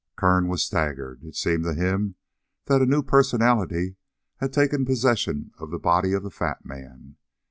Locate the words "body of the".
5.77-6.31